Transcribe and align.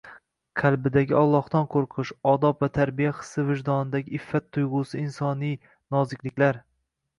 Qalbidagi 0.59 1.13
Allohdan 1.19 1.67
qo'rqish, 1.75 2.13
odob 2.31 2.65
va 2.65 2.71
tarbiya 2.79 3.13
hissi 3.19 3.45
vijdonidagi 3.51 4.17
iffat 4.23 4.51
tuyg'usi, 4.59 5.01
insoniy 5.05 5.57
nozikliklar. 5.99 6.63